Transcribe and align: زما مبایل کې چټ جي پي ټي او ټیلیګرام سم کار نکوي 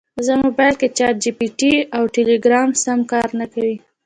زما 0.27 0.47
مبایل 0.51 0.75
کې 0.81 0.87
چټ 0.97 1.13
جي 1.23 1.31
پي 1.37 1.47
ټي 1.59 1.73
او 1.95 2.03
ټیلیګرام 2.15 2.69
سم 2.83 2.99
کار 3.11 3.27
نکوي 3.39 3.75